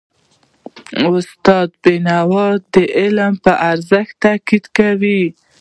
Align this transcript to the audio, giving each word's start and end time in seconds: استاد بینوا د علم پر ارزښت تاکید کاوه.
استاد 1.17 1.69
بینوا 1.83 2.47
د 2.73 2.75
علم 2.97 3.33
پر 3.43 3.55
ارزښت 3.71 4.13
تاکید 4.23 4.65
کاوه. 4.75 5.19